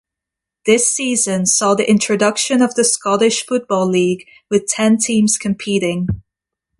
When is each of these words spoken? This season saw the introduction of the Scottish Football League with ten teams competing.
This 0.65 0.91
season 0.91 1.45
saw 1.45 1.75
the 1.75 1.87
introduction 1.87 2.63
of 2.63 2.73
the 2.73 2.83
Scottish 2.83 3.45
Football 3.45 3.87
League 3.87 4.25
with 4.49 4.65
ten 4.67 4.97
teams 4.97 5.37
competing. 5.37 6.07